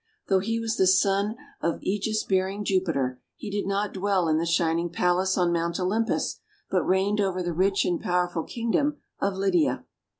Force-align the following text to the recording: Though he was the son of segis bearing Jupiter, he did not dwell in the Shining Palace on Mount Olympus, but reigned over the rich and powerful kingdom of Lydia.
Though 0.29 0.39
he 0.39 0.59
was 0.59 0.77
the 0.77 0.87
son 0.87 1.35
of 1.61 1.81
segis 1.81 2.27
bearing 2.27 2.65
Jupiter, 2.65 3.21
he 3.35 3.51
did 3.51 3.67
not 3.67 3.93
dwell 3.93 4.27
in 4.27 4.39
the 4.39 4.47
Shining 4.47 4.89
Palace 4.89 5.37
on 5.37 5.53
Mount 5.53 5.79
Olympus, 5.79 6.39
but 6.71 6.81
reigned 6.81 7.21
over 7.21 7.43
the 7.43 7.53
rich 7.53 7.85
and 7.85 8.01
powerful 8.01 8.41
kingdom 8.43 8.97
of 9.19 9.35
Lydia. 9.35 9.85